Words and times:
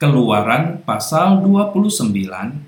Keluaran 0.00 0.80
pasal 0.80 1.44
29 1.44 2.08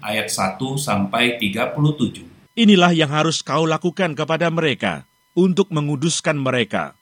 ayat 0.04 0.29
1 0.29 0.60
sampai 0.76 1.40
37. 1.40 2.60
Inilah 2.60 2.92
yang 2.92 3.08
harus 3.08 3.40
kau 3.40 3.65
lakukan 3.65 4.12
kepada 4.12 4.53
mereka 4.53 5.08
untuk 5.33 5.72
menguduskan 5.72 6.37
mereka, 6.37 6.92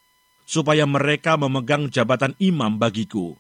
supaya 0.47 0.87
mereka 0.87 1.35
memegang 1.35 1.91
jabatan 1.91 2.39
imam 2.39 2.79
bagiku. 2.79 3.35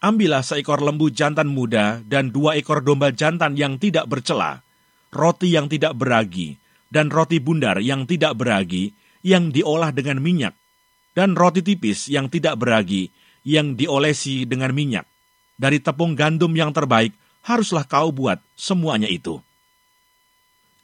Ambillah 0.00 0.40
seekor 0.40 0.80
lembu 0.80 1.12
jantan 1.12 1.52
muda 1.52 2.00
dan 2.00 2.32
dua 2.32 2.56
ekor 2.56 2.80
domba 2.80 3.12
jantan 3.12 3.52
yang 3.52 3.76
tidak 3.76 4.08
bercela, 4.08 4.64
roti 5.12 5.52
yang 5.52 5.68
tidak 5.68 5.92
beragi, 5.92 6.56
dan 6.88 7.12
roti 7.12 7.36
bundar 7.36 7.84
yang 7.84 8.08
tidak 8.08 8.32
beragi, 8.32 8.96
yang 9.20 9.52
diolah 9.52 9.92
dengan 9.92 10.24
minyak, 10.24 10.56
dan 11.12 11.36
roti 11.36 11.60
tipis 11.60 12.08
yang 12.08 12.32
tidak 12.32 12.56
beragi, 12.56 13.12
yang 13.44 13.76
diolesi 13.76 14.48
dengan 14.48 14.72
minyak 14.72 15.04
dari 15.58 15.82
tepung 15.82 16.14
gandum 16.14 16.54
yang 16.54 16.70
terbaik, 16.70 17.12
haruslah 17.42 17.82
kau 17.82 18.14
buat 18.14 18.38
semuanya 18.54 19.10
itu. 19.10 19.42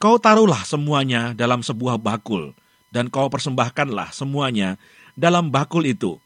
Kau 0.02 0.18
taruhlah 0.18 0.66
semuanya 0.66 1.32
dalam 1.32 1.62
sebuah 1.62 1.96
bakul, 1.96 2.52
dan 2.90 3.08
kau 3.08 3.30
persembahkanlah 3.30 4.10
semuanya 4.10 4.76
dalam 5.14 5.48
bakul 5.48 5.86
itu. 5.86 6.18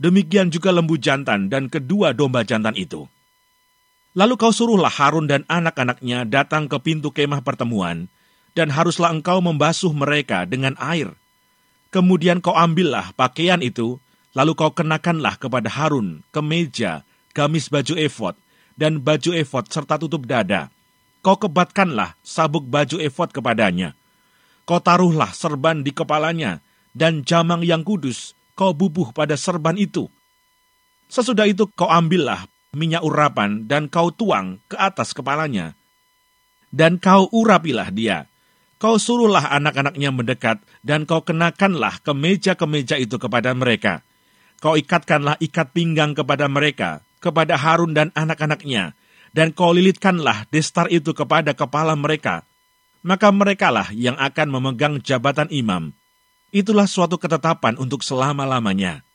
Demikian 0.00 0.50
juga 0.50 0.74
lembu 0.74 0.98
jantan 0.98 1.46
dan 1.46 1.70
kedua 1.70 2.10
domba 2.16 2.42
jantan 2.42 2.74
itu. 2.74 3.06
Lalu 4.18 4.34
kau 4.34 4.50
suruhlah 4.50 4.90
Harun 4.90 5.30
dan 5.30 5.46
anak-anaknya 5.46 6.26
datang 6.26 6.66
ke 6.66 6.76
pintu 6.82 7.14
kemah 7.14 7.44
pertemuan, 7.44 8.10
dan 8.52 8.68
haruslah 8.68 9.12
engkau 9.12 9.40
membasuh 9.40 9.92
mereka 9.94 10.44
dengan 10.44 10.76
air. 10.80 11.12
Kemudian 11.92 12.40
kau 12.40 12.56
ambillah 12.56 13.12
pakaian 13.16 13.60
itu, 13.60 14.00
lalu 14.32 14.52
kau 14.56 14.72
kenakanlah 14.72 15.36
kepada 15.36 15.68
Harun 15.68 16.24
kemeja 16.32 17.04
gamis 17.32 17.68
baju 17.68 17.96
efod, 17.98 18.34
dan 18.76 19.00
baju 19.00 19.32
efod 19.36 19.68
serta 19.68 20.00
tutup 20.00 20.24
dada. 20.24 20.72
Kau 21.20 21.36
kebatkanlah 21.36 22.16
sabuk 22.24 22.64
baju 22.66 22.98
efod 23.00 23.32
kepadanya. 23.32 23.96
Kau 24.64 24.78
taruhlah 24.78 25.32
serban 25.34 25.82
di 25.84 25.90
kepalanya, 25.90 26.62
dan 26.92 27.24
jamang 27.24 27.64
yang 27.64 27.82
kudus 27.82 28.36
kau 28.52 28.76
bubuh 28.76 29.10
pada 29.10 29.34
serban 29.34 29.74
itu. 29.80 30.06
Sesudah 31.08 31.48
itu 31.48 31.68
kau 31.72 31.88
ambillah 31.88 32.48
minyak 32.72 33.04
urapan 33.04 33.68
dan 33.68 33.88
kau 33.88 34.12
tuang 34.12 34.60
ke 34.68 34.76
atas 34.80 35.12
kepalanya. 35.12 35.76
Dan 36.72 36.96
kau 36.96 37.28
urapilah 37.28 37.92
dia. 37.92 38.28
Kau 38.80 38.98
suruhlah 38.98 39.54
anak-anaknya 39.54 40.10
mendekat, 40.10 40.58
dan 40.82 41.06
kau 41.06 41.22
kenakanlah 41.22 42.02
kemeja-kemeja 42.02 42.98
itu 42.98 43.14
kepada 43.14 43.54
mereka. 43.54 44.02
Kau 44.58 44.74
ikatkanlah 44.74 45.38
ikat 45.38 45.70
pinggang 45.70 46.18
kepada 46.18 46.50
mereka, 46.50 46.98
kepada 47.22 47.54
Harun 47.54 47.94
dan 47.94 48.10
anak-anaknya, 48.18 48.98
dan 49.30 49.54
kau 49.54 49.70
lilitkanlah 49.70 50.50
destar 50.50 50.90
itu 50.90 51.14
kepada 51.14 51.54
kepala 51.54 51.94
mereka. 51.94 52.42
Maka 53.06 53.30
merekalah 53.30 53.94
yang 53.94 54.18
akan 54.18 54.48
memegang 54.50 54.98
jabatan 54.98 55.46
imam. 55.54 55.94
Itulah 56.50 56.86
suatu 56.86 57.16
ketetapan 57.18 57.78
untuk 57.78 58.02
selama-lamanya. 58.02 59.06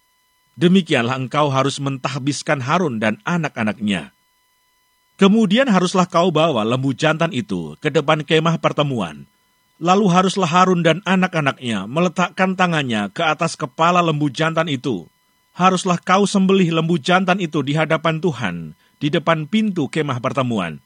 Demikianlah 0.57 1.21
engkau 1.21 1.53
harus 1.53 1.77
mentahbiskan 1.77 2.65
Harun 2.65 2.97
dan 2.97 3.21
anak-anaknya. 3.23 4.15
Kemudian 5.21 5.69
haruslah 5.69 6.09
kau 6.09 6.33
bawa 6.33 6.65
lembu 6.65 6.97
jantan 6.97 7.29
itu 7.29 7.77
ke 7.77 7.93
depan 7.93 8.25
kemah 8.25 8.57
pertemuan. 8.57 9.29
Lalu 9.77 10.09
haruslah 10.09 10.49
Harun 10.49 10.81
dan 10.81 11.05
anak-anaknya 11.05 11.85
meletakkan 11.85 12.57
tangannya 12.57 13.13
ke 13.13 13.21
atas 13.21 13.53
kepala 13.53 14.01
lembu 14.01 14.33
jantan 14.33 14.65
itu 14.65 15.05
haruslah 15.57 15.97
kau 15.97 16.29
sembelih 16.29 16.69
lembu 16.69 17.01
jantan 17.01 17.41
itu 17.41 17.65
di 17.65 17.73
hadapan 17.73 18.21
Tuhan, 18.21 18.77
di 19.01 19.09
depan 19.09 19.49
pintu 19.49 19.89
kemah 19.89 20.21
pertemuan. 20.21 20.77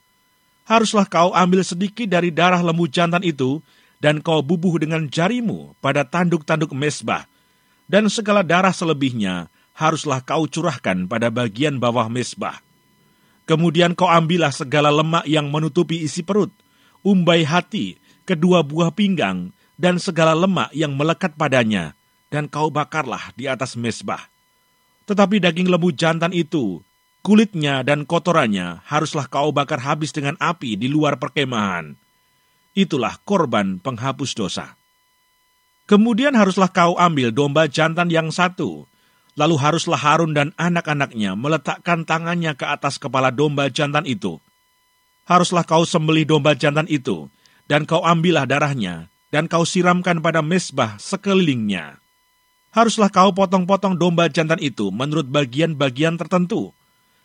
Haruslah 0.63 1.03
kau 1.03 1.35
ambil 1.35 1.67
sedikit 1.67 2.07
dari 2.07 2.31
darah 2.31 2.63
lembu 2.63 2.87
jantan 2.87 3.19
itu, 3.27 3.59
dan 3.99 4.23
kau 4.23 4.39
bubuh 4.39 4.79
dengan 4.79 5.11
jarimu 5.11 5.75
pada 5.83 6.07
tanduk-tanduk 6.07 6.71
mesbah. 6.71 7.27
Dan 7.91 8.07
segala 8.07 8.47
darah 8.47 8.71
selebihnya 8.71 9.51
haruslah 9.75 10.23
kau 10.23 10.47
curahkan 10.47 11.03
pada 11.03 11.27
bagian 11.27 11.75
bawah 11.75 12.07
mesbah. 12.07 12.63
Kemudian 13.43 13.91
kau 13.91 14.07
ambillah 14.07 14.55
segala 14.55 14.87
lemak 14.87 15.27
yang 15.27 15.51
menutupi 15.51 15.99
isi 15.99 16.23
perut, 16.23 16.55
umbai 17.03 17.43
hati, 17.43 17.99
kedua 18.23 18.63
buah 18.63 18.95
pinggang, 18.95 19.51
dan 19.75 19.99
segala 19.99 20.31
lemak 20.31 20.71
yang 20.71 20.95
melekat 20.95 21.35
padanya, 21.35 21.91
dan 22.31 22.47
kau 22.47 22.71
bakarlah 22.71 23.35
di 23.35 23.51
atas 23.51 23.75
mesbah. 23.75 24.31
Tetapi 25.09 25.41
daging 25.41 25.69
lembu 25.69 25.89
jantan 25.93 26.29
itu, 26.33 26.81
kulitnya 27.25 27.81
dan 27.81 28.05
kotorannya 28.05 28.85
haruslah 28.85 29.29
kau 29.29 29.49
bakar 29.53 29.81
habis 29.81 30.13
dengan 30.13 30.37
api 30.37 30.77
di 30.77 30.89
luar 30.89 31.17
perkemahan. 31.17 31.97
Itulah 32.77 33.19
korban 33.25 33.81
penghapus 33.81 34.31
dosa. 34.37 34.77
Kemudian 35.89 36.37
haruslah 36.37 36.71
kau 36.71 36.95
ambil 36.95 37.33
domba 37.35 37.67
jantan 37.67 38.07
yang 38.07 38.31
satu, 38.31 38.87
lalu 39.35 39.55
haruslah 39.59 39.99
Harun 39.99 40.31
dan 40.31 40.55
anak-anaknya 40.55 41.35
meletakkan 41.35 42.07
tangannya 42.07 42.55
ke 42.55 42.63
atas 42.63 42.95
kepala 42.95 43.33
domba 43.33 43.67
jantan 43.67 44.07
itu. 44.07 44.39
Haruslah 45.27 45.67
kau 45.67 45.83
sembelih 45.83 46.23
domba 46.23 46.55
jantan 46.55 46.87
itu, 46.87 47.27
dan 47.67 47.83
kau 47.83 48.07
ambillah 48.07 48.47
darahnya, 48.47 49.11
dan 49.35 49.51
kau 49.51 49.67
siramkan 49.67 50.23
pada 50.23 50.39
mesbah 50.39 50.95
sekelilingnya 50.95 52.00
haruslah 52.71 53.11
kau 53.11 53.35
potong-potong 53.35 53.99
domba 53.99 54.31
jantan 54.31 54.59
itu 54.59 54.89
menurut 54.89 55.27
bagian-bagian 55.27 56.15
tertentu. 56.15 56.71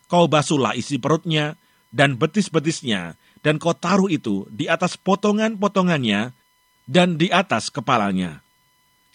Kau 0.06 0.30
basuhlah 0.30 0.78
isi 0.78 0.98
perutnya 1.02 1.58
dan 1.90 2.14
betis-betisnya, 2.18 3.18
dan 3.42 3.58
kau 3.62 3.74
taruh 3.74 4.10
itu 4.10 4.46
di 4.50 4.66
atas 4.66 4.98
potongan-potongannya 4.98 6.34
dan 6.86 7.18
di 7.18 7.30
atas 7.30 7.70
kepalanya. 7.70 8.42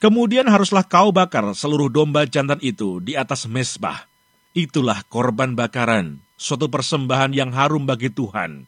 Kemudian 0.01 0.49
haruslah 0.49 0.81
kau 0.83 1.13
bakar 1.13 1.45
seluruh 1.53 1.87
domba 1.87 2.25
jantan 2.25 2.57
itu 2.59 2.97
di 2.99 3.13
atas 3.13 3.45
mesbah. 3.45 4.09
Itulah 4.51 5.05
korban 5.07 5.55
bakaran, 5.55 6.19
suatu 6.35 6.67
persembahan 6.67 7.31
yang 7.31 7.55
harum 7.55 7.87
bagi 7.87 8.11
Tuhan, 8.11 8.67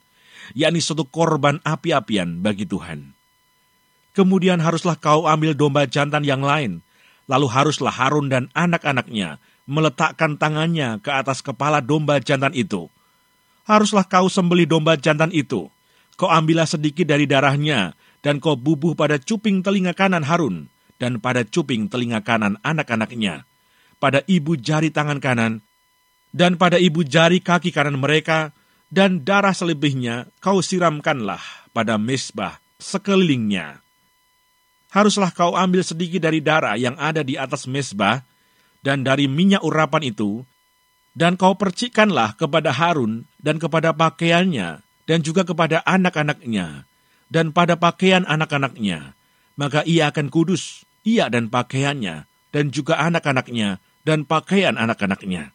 yakni 0.55 0.79
suatu 0.79 1.03
korban 1.03 1.59
api-apian 1.65 2.39
bagi 2.39 2.63
Tuhan. 2.63 3.11
Kemudian 4.13 4.61
haruslah 4.61 4.95
kau 4.95 5.25
ambil 5.25 5.57
domba 5.57 5.89
jantan 5.89 6.21
yang 6.23 6.45
lain, 6.45 6.85
Lalu 7.33 7.49
haruslah 7.49 7.89
Harun 7.89 8.29
dan 8.29 8.53
anak-anaknya 8.53 9.41
meletakkan 9.65 10.37
tangannya 10.37 11.01
ke 11.01 11.09
atas 11.09 11.41
kepala 11.41 11.81
domba 11.81 12.21
jantan 12.21 12.53
itu. 12.53 12.93
Haruslah 13.65 14.05
kau 14.05 14.29
sembeli 14.29 14.69
domba 14.69 14.93
jantan 15.01 15.33
itu. 15.33 15.65
Kau 16.13 16.29
ambillah 16.29 16.69
sedikit 16.69 17.09
dari 17.09 17.25
darahnya, 17.25 17.97
dan 18.21 18.37
kau 18.37 18.53
bubuh 18.53 18.93
pada 18.93 19.17
cuping 19.17 19.65
telinga 19.65 19.97
kanan 19.97 20.21
Harun, 20.21 20.69
dan 21.01 21.17
pada 21.17 21.41
cuping 21.41 21.89
telinga 21.89 22.21
kanan 22.21 22.61
anak-anaknya, 22.61 23.49
pada 23.97 24.21
ibu 24.29 24.53
jari 24.53 24.93
tangan 24.93 25.17
kanan, 25.17 25.65
dan 26.29 26.53
pada 26.61 26.77
ibu 26.77 27.01
jari 27.01 27.41
kaki 27.41 27.73
kanan 27.73 27.97
mereka, 27.97 28.53
dan 28.93 29.25
darah 29.25 29.57
selebihnya 29.57 30.29
kau 30.37 30.61
siramkanlah 30.61 31.41
pada 31.73 31.97
mesbah 31.97 32.61
sekelilingnya 32.77 33.82
haruslah 34.93 35.33
kau 35.33 35.57
ambil 35.57 35.81
sedikit 35.81 36.21
dari 36.21 36.37
darah 36.37 36.77
yang 36.77 36.93
ada 37.01 37.25
di 37.25 37.33
atas 37.33 37.65
mesbah 37.65 38.21
dan 38.85 39.01
dari 39.01 39.25
minyak 39.25 39.65
urapan 39.65 40.13
itu, 40.13 40.45
dan 41.17 41.33
kau 41.33 41.57
percikkanlah 41.57 42.37
kepada 42.37 42.69
Harun 42.69 43.25
dan 43.41 43.57
kepada 43.57 43.89
pakaiannya, 43.97 44.85
dan 45.09 45.19
juga 45.25 45.41
kepada 45.43 45.81
anak-anaknya, 45.81 46.85
dan 47.33 47.49
pada 47.49 47.73
pakaian 47.73 48.21
anak-anaknya. 48.29 49.17
Maka 49.57 49.81
ia 49.85 50.13
akan 50.13 50.29
kudus, 50.29 50.85
ia 51.01 51.29
dan 51.29 51.49
pakaiannya, 51.49 52.25
dan 52.53 52.65
juga 52.69 53.01
anak-anaknya, 53.01 53.81
dan 54.05 54.25
pakaian 54.29 54.77
anak-anaknya. 54.77 55.53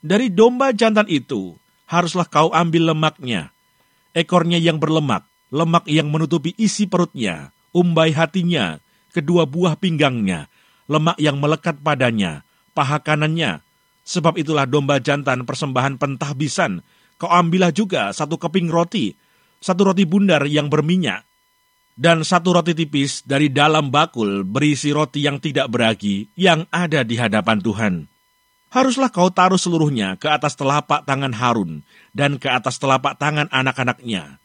Dari 0.00 0.30
domba 0.30 0.70
jantan 0.72 1.10
itu, 1.10 1.58
haruslah 1.90 2.28
kau 2.28 2.54
ambil 2.54 2.94
lemaknya, 2.94 3.50
ekornya 4.14 4.60
yang 4.60 4.78
berlemak, 4.78 5.26
lemak 5.50 5.88
yang 5.90 6.12
menutupi 6.12 6.54
isi 6.54 6.86
perutnya, 6.86 7.50
umbai 7.72 8.12
hatinya, 8.12 8.80
kedua 9.12 9.44
buah 9.44 9.76
pinggangnya, 9.76 10.46
lemak 10.88 11.16
yang 11.20 11.38
melekat 11.38 11.80
padanya, 11.80 12.42
paha 12.72 13.00
kanannya. 13.02 13.64
Sebab 14.08 14.40
itulah 14.40 14.64
domba 14.64 14.96
jantan 14.98 15.44
persembahan 15.44 16.00
pentahbisan. 16.00 16.80
Kau 17.20 17.28
ambillah 17.28 17.74
juga 17.74 18.08
satu 18.14 18.40
keping 18.40 18.72
roti, 18.72 19.12
satu 19.60 19.92
roti 19.92 20.08
bundar 20.08 20.46
yang 20.48 20.70
berminyak, 20.70 21.26
dan 21.98 22.22
satu 22.22 22.54
roti 22.54 22.72
tipis 22.78 23.26
dari 23.26 23.50
dalam 23.50 23.90
bakul 23.90 24.46
berisi 24.46 24.94
roti 24.94 25.26
yang 25.26 25.42
tidak 25.42 25.66
beragi 25.68 26.30
yang 26.38 26.64
ada 26.70 27.02
di 27.02 27.18
hadapan 27.18 27.58
Tuhan. 27.58 27.94
Haruslah 28.68 29.10
kau 29.10 29.32
taruh 29.34 29.58
seluruhnya 29.58 30.14
ke 30.20 30.30
atas 30.30 30.54
telapak 30.54 31.02
tangan 31.08 31.34
Harun 31.34 31.82
dan 32.14 32.38
ke 32.38 32.46
atas 32.46 32.78
telapak 32.78 33.18
tangan 33.18 33.50
anak-anaknya 33.50 34.38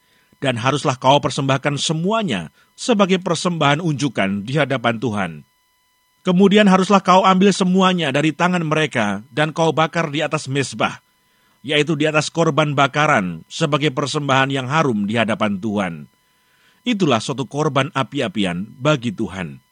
dan 0.44 0.60
haruslah 0.60 1.00
kau 1.00 1.24
persembahkan 1.24 1.80
semuanya 1.80 2.52
sebagai 2.76 3.24
persembahan 3.24 3.80
unjukan 3.80 4.44
di 4.44 4.60
hadapan 4.60 5.00
Tuhan. 5.00 5.32
Kemudian 6.28 6.68
haruslah 6.68 7.00
kau 7.00 7.24
ambil 7.24 7.56
semuanya 7.56 8.12
dari 8.12 8.36
tangan 8.36 8.68
mereka 8.68 9.24
dan 9.32 9.56
kau 9.56 9.72
bakar 9.72 10.12
di 10.12 10.20
atas 10.20 10.52
mesbah. 10.52 11.00
yaitu 11.64 11.96
di 11.96 12.04
atas 12.04 12.28
korban 12.28 12.76
bakaran 12.76 13.48
sebagai 13.48 13.90
persembahan 13.96 14.52
yang 14.52 14.68
harum 14.68 15.08
di 15.08 15.16
hadapan 15.16 15.58
Tuhan. 15.58 15.94
Itulah 16.84 17.24
suatu 17.24 17.48
korban 17.48 17.88
api-apian 17.96 18.68
bagi 18.76 19.16
Tuhan. 19.16 19.64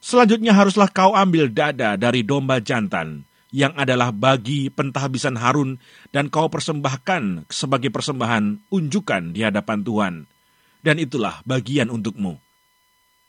Selanjutnya 0.00 0.56
haruslah 0.56 0.88
kau 0.88 1.12
ambil 1.12 1.52
dada 1.52 2.00
dari 2.00 2.24
domba 2.24 2.64
jantan, 2.64 3.28
yang 3.54 3.72
adalah 3.78 4.10
bagi 4.10 4.68
pentahbisan 4.72 5.38
Harun, 5.38 5.78
dan 6.10 6.30
kau 6.30 6.50
persembahkan 6.50 7.46
sebagai 7.50 7.94
persembahan 7.94 8.70
unjukan 8.70 9.30
di 9.30 9.46
hadapan 9.46 9.78
Tuhan. 9.86 10.14
Dan 10.82 10.96
itulah 11.02 11.42
bagian 11.46 11.90
untukmu. 11.90 12.38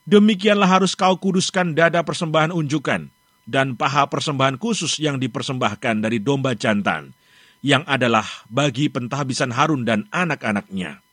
Demikianlah 0.07 0.79
harus 0.79 0.95
kau 0.95 1.19
kuduskan 1.19 1.75
dada 1.75 2.01
persembahan 2.01 2.55
unjukan, 2.55 3.11
dan 3.47 3.75
paha 3.75 4.07
persembahan 4.07 4.55
khusus 4.59 4.99
yang 5.03 5.19
dipersembahkan 5.19 6.03
dari 6.03 6.19
domba 6.23 6.55
jantan, 6.55 7.11
yang 7.59 7.83
adalah 7.83 8.25
bagi 8.47 8.87
pentahbisan 8.87 9.51
Harun 9.51 9.83
dan 9.83 10.07
anak-anaknya. 10.11 11.03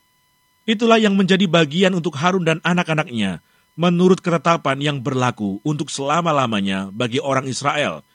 Itulah 0.64 0.96
yang 0.96 1.12
menjadi 1.18 1.44
bagian 1.44 1.92
untuk 1.92 2.16
Harun 2.16 2.46
dan 2.46 2.58
anak-anaknya, 2.64 3.44
menurut 3.74 4.22
ketetapan 4.22 4.78
yang 4.80 4.98
berlaku 5.02 5.60
untuk 5.66 5.90
selama-lamanya 5.90 6.88
bagi 6.94 7.18
orang 7.18 7.44
Israel. 7.50 8.06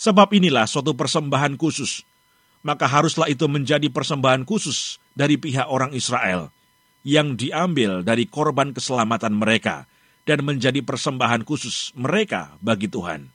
Sebab 0.00 0.32
inilah 0.32 0.64
suatu 0.64 0.96
persembahan 0.96 1.60
khusus, 1.60 2.08
maka 2.64 2.88
haruslah 2.88 3.28
itu 3.28 3.44
menjadi 3.44 3.92
persembahan 3.92 4.48
khusus 4.48 4.96
dari 5.12 5.36
pihak 5.36 5.68
orang 5.68 5.92
Israel, 5.92 6.48
yang 7.04 7.36
diambil 7.36 8.00
dari 8.00 8.24
korban 8.24 8.72
keselamatan 8.72 9.36
mereka, 9.36 9.84
dan 10.24 10.40
menjadi 10.40 10.80
persembahan 10.80 11.44
khusus 11.44 11.92
mereka 11.92 12.56
bagi 12.64 12.88
Tuhan. 12.88 13.28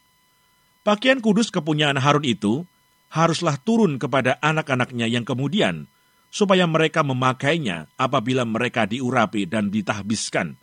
Pakaian 0.81 1.21
kudus 1.21 1.53
kepunyaan 1.53 2.01
Harun 2.01 2.25
itu 2.25 2.65
haruslah 3.13 3.61
turun 3.61 4.01
kepada 4.01 4.41
anak-anaknya 4.41 5.05
yang 5.05 5.21
kemudian, 5.21 5.85
supaya 6.33 6.65
mereka 6.65 7.05
memakainya 7.05 7.93
apabila 7.93 8.41
mereka 8.41 8.89
diurapi 8.89 9.45
dan 9.45 9.69
ditahbiskan. 9.69 10.57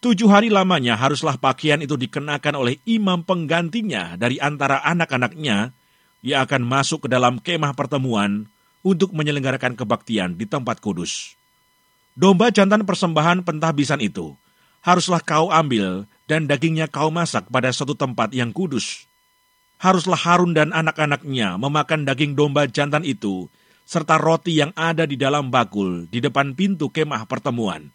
Tujuh 0.00 0.32
hari 0.32 0.48
lamanya 0.48 0.96
haruslah 0.96 1.36
pakaian 1.36 1.76
itu 1.84 1.92
dikenakan 1.92 2.56
oleh 2.56 2.80
imam 2.88 3.20
penggantinya 3.20 4.16
dari 4.16 4.40
antara 4.40 4.80
anak-anaknya 4.80 5.76
yang 6.24 6.40
akan 6.48 6.64
masuk 6.64 7.04
ke 7.04 7.08
dalam 7.12 7.36
kemah 7.36 7.76
pertemuan 7.76 8.48
untuk 8.80 9.12
menyelenggarakan 9.12 9.76
kebaktian 9.76 10.40
di 10.40 10.48
tempat 10.48 10.80
kudus. 10.80 11.36
Domba 12.16 12.48
jantan 12.48 12.88
persembahan 12.88 13.44
pentahbisan 13.44 14.00
itu 14.00 14.32
haruslah 14.80 15.20
kau 15.20 15.52
ambil 15.52 16.08
dan 16.24 16.48
dagingnya 16.48 16.88
kau 16.88 17.12
masak 17.12 17.52
pada 17.52 17.68
suatu 17.68 17.92
tempat 17.92 18.32
yang 18.32 18.56
kudus 18.56 19.04
haruslah 19.80 20.20
Harun 20.20 20.52
dan 20.52 20.70
anak-anaknya 20.76 21.56
memakan 21.56 22.04
daging 22.04 22.36
domba 22.36 22.68
jantan 22.68 23.02
itu, 23.02 23.48
serta 23.88 24.20
roti 24.20 24.60
yang 24.60 24.76
ada 24.76 25.08
di 25.08 25.16
dalam 25.16 25.48
bakul 25.48 26.04
di 26.06 26.20
depan 26.20 26.52
pintu 26.52 26.92
kemah 26.92 27.24
pertemuan. 27.24 27.88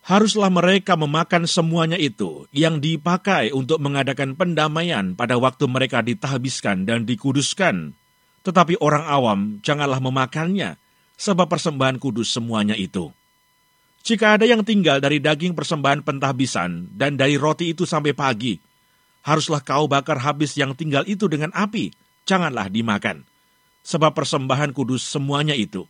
Haruslah 0.00 0.48
mereka 0.48 0.96
memakan 0.96 1.44
semuanya 1.44 2.00
itu 2.00 2.48
yang 2.56 2.80
dipakai 2.80 3.52
untuk 3.52 3.76
mengadakan 3.84 4.32
pendamaian 4.32 5.12
pada 5.12 5.36
waktu 5.36 5.68
mereka 5.68 6.00
ditahbiskan 6.00 6.88
dan 6.88 7.04
dikuduskan. 7.04 7.92
Tetapi 8.40 8.80
orang 8.80 9.04
awam 9.04 9.40
janganlah 9.60 10.00
memakannya, 10.00 10.80
sebab 11.20 11.52
persembahan 11.52 12.00
kudus 12.00 12.32
semuanya 12.32 12.72
itu. 12.72 13.12
Jika 14.00 14.40
ada 14.40 14.48
yang 14.48 14.64
tinggal 14.64 14.96
dari 15.04 15.20
daging 15.20 15.52
persembahan 15.52 16.00
pentahbisan 16.00 16.96
dan 16.96 17.20
dari 17.20 17.36
roti 17.36 17.76
itu 17.76 17.84
sampai 17.84 18.16
pagi, 18.16 18.56
haruslah 19.28 19.60
kau 19.60 19.84
bakar 19.84 20.16
habis 20.24 20.56
yang 20.56 20.72
tinggal 20.72 21.04
itu 21.04 21.28
dengan 21.28 21.52
api, 21.52 21.92
janganlah 22.24 22.72
dimakan. 22.72 23.28
Sebab 23.84 24.16
persembahan 24.16 24.72
kudus 24.72 25.04
semuanya 25.04 25.52
itu. 25.52 25.84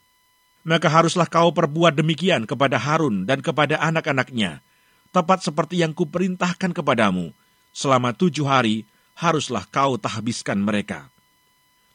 Maka 0.61 0.93
haruslah 0.93 1.25
kau 1.25 1.51
perbuat 1.57 1.97
demikian 1.97 2.45
kepada 2.45 2.77
Harun 2.77 3.25
dan 3.25 3.41
kepada 3.41 3.81
anak-anaknya, 3.81 4.61
tepat 5.09 5.41
seperti 5.41 5.81
yang 5.81 5.97
kuperintahkan 5.97 6.77
kepadamu. 6.77 7.33
Selama 7.73 8.13
tujuh 8.13 8.45
hari 8.45 8.85
haruslah 9.17 9.65
kau 9.69 9.97
tahbiskan 9.97 10.61
mereka. 10.61 11.09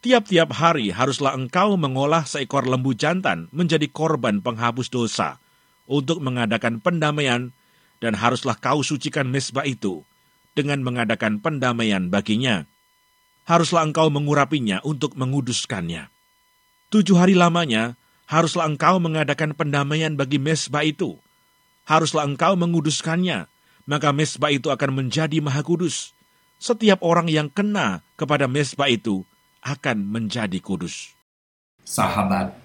Tiap-tiap 0.05 0.53
hari 0.53 0.93
haruslah 0.93 1.33
engkau 1.33 1.73
mengolah 1.81 2.29
seekor 2.29 2.69
lembu 2.69 2.93
jantan 2.93 3.49
menjadi 3.49 3.89
korban 3.89 4.37
penghapus 4.37 4.93
dosa 4.93 5.41
untuk 5.89 6.21
mengadakan 6.21 6.77
pendamaian 6.77 7.49
dan 7.97 8.13
haruslah 8.13 8.53
kau 8.53 8.85
sucikan 8.85 9.25
mesbah 9.25 9.65
itu 9.65 10.05
dengan 10.53 10.85
mengadakan 10.85 11.41
pendamaian 11.41 12.13
baginya. 12.13 12.69
Haruslah 13.49 13.85
engkau 13.85 14.13
mengurapinya 14.13 14.81
untuk 14.85 15.17
menguduskannya. 15.17 16.09
Tujuh 16.93 17.17
hari 17.17 17.33
lamanya, 17.33 17.97
haruslah 18.25 18.65
engkau 18.65 18.97
mengadakan 18.97 19.53
pendamaian 19.53 20.13
bagi 20.17 20.41
mesbah 20.41 20.85
itu. 20.85 21.17
Haruslah 21.85 22.25
engkau 22.25 22.57
menguduskannya, 22.57 23.45
maka 23.85 24.09
mesbah 24.09 24.49
itu 24.49 24.73
akan 24.73 25.05
menjadi 25.05 25.37
maha 25.41 25.61
kudus. 25.61 26.13
Setiap 26.57 27.05
orang 27.05 27.29
yang 27.29 27.47
kena 27.53 28.01
kepada 28.17 28.49
mesbah 28.49 28.89
itu 28.89 29.21
akan 29.61 30.01
menjadi 30.01 30.57
kudus. 30.57 31.13
Sahabat, 31.85 32.57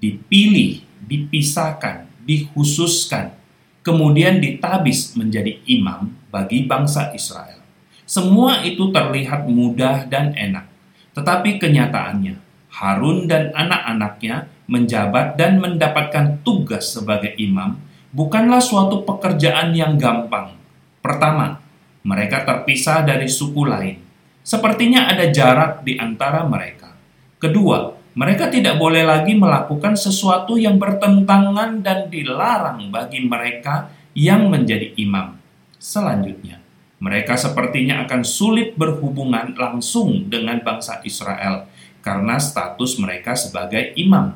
dipilih, 0.00 0.80
dipisahkan, 1.04 2.08
dikhususkan, 2.24 3.36
kemudian 3.84 4.40
ditabis 4.40 5.12
menjadi 5.12 5.60
imam 5.68 6.16
bagi 6.32 6.64
bangsa 6.64 7.12
Israel. 7.12 7.60
Semua 8.08 8.64
itu 8.64 8.88
terlihat 8.88 9.44
mudah 9.50 10.08
dan 10.08 10.32
enak, 10.32 10.64
tetapi 11.12 11.60
kenyataannya 11.60 12.45
Harun 12.76 13.24
dan 13.24 13.56
anak-anaknya 13.56 14.52
menjabat 14.68 15.40
dan 15.40 15.56
mendapatkan 15.64 16.44
tugas 16.44 16.92
sebagai 16.92 17.32
imam 17.40 17.80
bukanlah 18.12 18.60
suatu 18.60 19.00
pekerjaan 19.00 19.72
yang 19.72 19.96
gampang. 19.96 20.52
Pertama, 21.00 21.56
mereka 22.04 22.44
terpisah 22.44 23.00
dari 23.00 23.32
suku 23.32 23.64
lain. 23.64 23.96
Sepertinya 24.44 25.08
ada 25.08 25.26
jarak 25.32 25.82
di 25.82 25.96
antara 25.96 26.44
mereka. 26.44 26.92
Kedua, 27.40 27.96
mereka 28.16 28.48
tidak 28.48 28.76
boleh 28.80 29.04
lagi 29.04 29.36
melakukan 29.36 29.96
sesuatu 29.96 30.56
yang 30.56 30.76
bertentangan 30.76 31.80
dan 31.80 32.08
dilarang 32.08 32.88
bagi 32.92 33.24
mereka 33.24 33.92
yang 34.16 34.48
menjadi 34.48 34.96
imam. 34.96 35.36
Selanjutnya, 35.76 36.60
mereka 36.96 37.36
sepertinya 37.36 38.08
akan 38.08 38.24
sulit 38.24 38.72
berhubungan 38.72 39.52
langsung 39.52 40.32
dengan 40.32 40.64
bangsa 40.64 41.04
Israel 41.04 41.68
karena 42.06 42.38
status 42.38 43.02
mereka 43.02 43.34
sebagai 43.34 43.90
imam. 43.98 44.30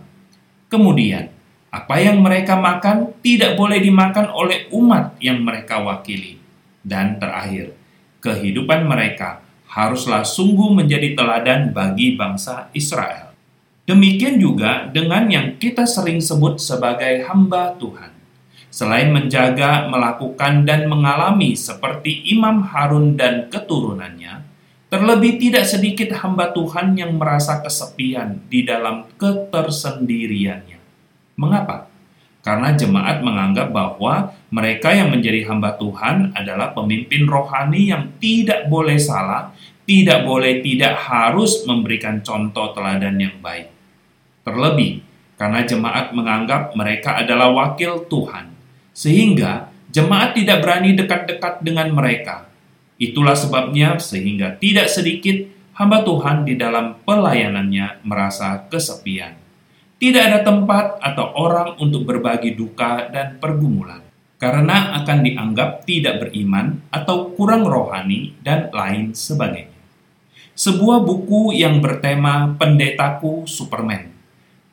Kemudian, 0.66 1.30
apa 1.70 2.02
yang 2.02 2.18
mereka 2.18 2.58
makan 2.58 3.14
tidak 3.22 3.54
boleh 3.54 3.78
dimakan 3.78 4.26
oleh 4.34 4.66
umat 4.74 5.14
yang 5.22 5.38
mereka 5.46 5.78
wakili. 5.78 6.42
Dan 6.82 7.22
terakhir, 7.22 7.78
kehidupan 8.18 8.90
mereka 8.90 9.46
haruslah 9.70 10.26
sungguh 10.26 10.74
menjadi 10.74 11.14
teladan 11.14 11.70
bagi 11.70 12.18
bangsa 12.18 12.74
Israel. 12.74 13.30
Demikian 13.86 14.42
juga 14.42 14.90
dengan 14.90 15.30
yang 15.30 15.54
kita 15.62 15.86
sering 15.86 16.18
sebut 16.18 16.58
sebagai 16.58 17.22
hamba 17.30 17.78
Tuhan. 17.78 18.10
Selain 18.70 19.10
menjaga, 19.10 19.86
melakukan, 19.86 20.62
dan 20.66 20.86
mengalami 20.90 21.58
seperti 21.58 22.22
Imam 22.34 22.66
Harun 22.66 23.18
dan 23.18 23.50
keturunannya, 23.50 24.49
terlebih 24.90 25.38
tidak 25.38 25.70
sedikit 25.70 26.10
hamba 26.18 26.50
Tuhan 26.50 26.98
yang 26.98 27.14
merasa 27.14 27.62
kesepian 27.62 28.42
di 28.50 28.66
dalam 28.66 29.06
ketersendiriannya. 29.14 30.82
Mengapa? 31.38 31.86
Karena 32.42 32.74
jemaat 32.74 33.22
menganggap 33.22 33.70
bahwa 33.70 34.34
mereka 34.50 34.90
yang 34.90 35.14
menjadi 35.14 35.46
hamba 35.46 35.78
Tuhan 35.78 36.34
adalah 36.34 36.74
pemimpin 36.74 37.28
rohani 37.30 37.94
yang 37.94 38.18
tidak 38.18 38.66
boleh 38.66 38.98
salah, 38.98 39.54
tidak 39.86 40.26
boleh 40.26 40.58
tidak 40.58 40.98
harus 40.98 41.62
memberikan 41.70 42.18
contoh 42.26 42.74
teladan 42.74 43.14
yang 43.20 43.38
baik. 43.38 43.70
Terlebih, 44.42 45.06
karena 45.38 45.62
jemaat 45.62 46.10
menganggap 46.10 46.74
mereka 46.74 47.22
adalah 47.22 47.54
wakil 47.54 48.10
Tuhan, 48.10 48.50
sehingga 48.90 49.70
jemaat 49.94 50.34
tidak 50.34 50.66
berani 50.66 50.98
dekat-dekat 50.98 51.62
dengan 51.62 51.94
mereka. 51.94 52.49
Itulah 53.00 53.32
sebabnya 53.32 53.96
sehingga 53.96 54.60
tidak 54.60 54.92
sedikit 54.92 55.40
hamba 55.80 56.04
Tuhan 56.04 56.44
di 56.44 56.60
dalam 56.60 57.00
pelayanannya 57.00 58.04
merasa 58.04 58.68
kesepian. 58.68 59.40
Tidak 59.96 60.20
ada 60.20 60.44
tempat 60.44 61.00
atau 61.00 61.32
orang 61.32 61.80
untuk 61.80 62.04
berbagi 62.04 62.52
duka 62.52 63.08
dan 63.08 63.40
pergumulan, 63.40 64.04
karena 64.36 65.00
akan 65.00 65.18
dianggap 65.24 65.88
tidak 65.88 66.28
beriman 66.28 66.84
atau 66.92 67.32
kurang 67.32 67.64
rohani 67.64 68.36
dan 68.44 68.68
lain 68.68 69.16
sebagainya. 69.16 69.80
Sebuah 70.52 71.00
buku 71.00 71.56
yang 71.56 71.80
bertema 71.80 72.52
Pendetaku 72.60 73.48
Superman 73.48 74.12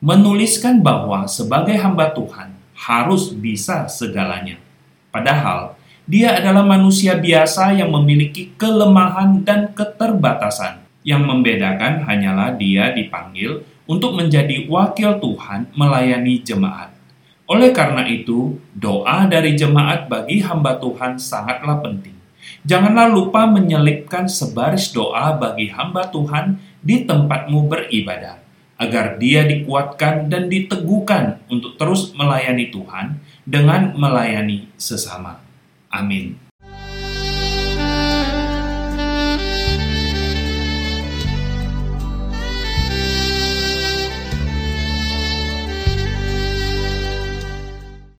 menuliskan 0.04 0.84
bahwa 0.84 1.24
sebagai 1.24 1.80
hamba 1.80 2.12
Tuhan 2.12 2.52
harus 2.76 3.32
bisa 3.32 3.88
segalanya. 3.88 4.60
Padahal 5.08 5.77
dia 6.08 6.40
adalah 6.40 6.64
manusia 6.64 7.20
biasa 7.20 7.76
yang 7.76 7.92
memiliki 7.92 8.56
kelemahan 8.56 9.44
dan 9.44 9.76
keterbatasan. 9.76 10.80
Yang 11.04 11.22
membedakan 11.28 12.08
hanyalah 12.08 12.56
dia 12.56 12.96
dipanggil 12.96 13.60
untuk 13.84 14.16
menjadi 14.16 14.64
wakil 14.72 15.20
Tuhan 15.20 15.68
melayani 15.76 16.40
jemaat. 16.40 16.96
Oleh 17.44 17.76
karena 17.76 18.08
itu, 18.08 18.56
doa 18.72 19.28
dari 19.28 19.52
jemaat 19.52 20.08
bagi 20.08 20.40
hamba 20.40 20.80
Tuhan 20.80 21.20
sangatlah 21.20 21.84
penting. 21.84 22.16
Janganlah 22.64 23.12
lupa 23.12 23.44
menyelipkan 23.44 24.32
sebaris 24.32 24.88
doa 24.96 25.36
bagi 25.36 25.68
hamba 25.68 26.08
Tuhan 26.08 26.56
di 26.80 27.04
tempatmu 27.04 27.68
beribadah, 27.68 28.40
agar 28.80 29.20
dia 29.20 29.44
dikuatkan 29.44 30.32
dan 30.32 30.48
diteguhkan 30.48 31.44
untuk 31.52 31.76
terus 31.76 32.16
melayani 32.16 32.72
Tuhan 32.72 33.20
dengan 33.44 33.92
melayani 33.96 34.68
sesama. 34.76 35.47
Amin. 35.92 36.47